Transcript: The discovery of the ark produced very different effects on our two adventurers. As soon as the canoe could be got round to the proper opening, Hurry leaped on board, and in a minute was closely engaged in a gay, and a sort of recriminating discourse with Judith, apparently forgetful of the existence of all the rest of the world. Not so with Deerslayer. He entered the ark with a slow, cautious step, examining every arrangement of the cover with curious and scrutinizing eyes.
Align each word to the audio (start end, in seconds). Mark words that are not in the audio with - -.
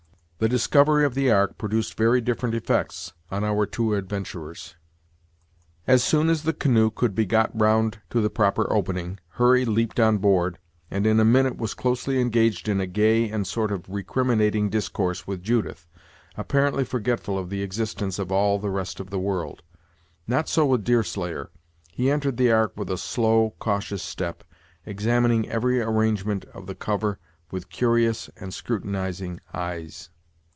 The 0.43 0.49
discovery 0.49 1.05
of 1.05 1.13
the 1.13 1.29
ark 1.29 1.59
produced 1.59 1.95
very 1.95 2.19
different 2.19 2.55
effects 2.55 3.13
on 3.29 3.43
our 3.43 3.67
two 3.67 3.93
adventurers. 3.93 4.75
As 5.85 6.03
soon 6.03 6.31
as 6.31 6.41
the 6.41 6.51
canoe 6.51 6.89
could 6.89 7.13
be 7.13 7.27
got 7.27 7.51
round 7.53 7.99
to 8.09 8.21
the 8.21 8.29
proper 8.31 8.65
opening, 8.73 9.19
Hurry 9.33 9.65
leaped 9.65 9.99
on 9.99 10.17
board, 10.17 10.57
and 10.89 11.05
in 11.05 11.19
a 11.19 11.23
minute 11.23 11.57
was 11.57 11.75
closely 11.75 12.19
engaged 12.19 12.67
in 12.67 12.81
a 12.81 12.87
gay, 12.87 13.29
and 13.29 13.43
a 13.43 13.45
sort 13.45 13.71
of 13.71 13.87
recriminating 13.87 14.67
discourse 14.71 15.27
with 15.27 15.43
Judith, 15.43 15.85
apparently 16.35 16.85
forgetful 16.85 17.37
of 17.37 17.51
the 17.51 17.61
existence 17.61 18.17
of 18.17 18.31
all 18.31 18.57
the 18.57 18.71
rest 18.71 18.99
of 18.99 19.11
the 19.11 19.19
world. 19.19 19.61
Not 20.25 20.49
so 20.49 20.65
with 20.65 20.83
Deerslayer. 20.83 21.51
He 21.91 22.09
entered 22.09 22.37
the 22.37 22.51
ark 22.51 22.73
with 22.75 22.89
a 22.89 22.97
slow, 22.97 23.53
cautious 23.59 24.01
step, 24.01 24.43
examining 24.87 25.47
every 25.49 25.81
arrangement 25.83 26.45
of 26.45 26.65
the 26.65 26.73
cover 26.73 27.19
with 27.51 27.69
curious 27.69 28.27
and 28.37 28.51
scrutinizing 28.51 29.39
eyes. 29.53 30.09